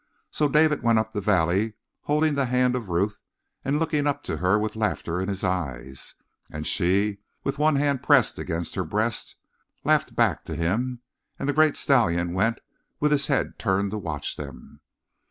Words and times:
So 0.31 0.49
David 0.49 0.81
went 0.81 0.97
up 0.97 1.13
the 1.13 1.21
valley 1.21 1.75
holding 2.05 2.33
the 2.33 2.47
hand 2.47 2.75
of 2.75 2.89
Ruth 2.89 3.19
and 3.63 3.77
looking 3.77 4.07
up 4.07 4.23
to 4.23 4.37
her 4.37 4.57
with 4.57 4.75
laughter 4.75 5.21
in 5.21 5.29
his 5.29 5.43
eyes, 5.43 6.15
and 6.49 6.65
she, 6.65 7.19
with 7.43 7.59
one 7.59 7.75
hand 7.75 8.01
pressed 8.01 8.39
against 8.39 8.73
her 8.73 8.83
breast, 8.83 9.35
laughed 9.83 10.15
back 10.15 10.43
to 10.45 10.55
him, 10.55 11.01
and 11.37 11.47
the 11.47 11.53
great 11.53 11.77
stallion 11.77 12.33
went 12.33 12.61
with 12.99 13.11
his 13.11 13.27
head 13.27 13.59
turned 13.59 13.91
to 13.91 13.99
watch 13.99 14.37
them. 14.37 14.81